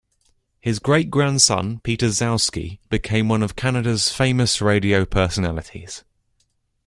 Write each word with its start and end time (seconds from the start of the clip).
His 0.59 0.79
great-grandson, 0.79 1.79
Peter 1.81 2.07
Gzowski, 2.07 2.79
became 2.89 3.29
one 3.29 3.43
of 3.43 3.55
Canada's 3.55 4.11
famous 4.11 4.59
radio 4.59 5.05
personalities. 5.05 6.03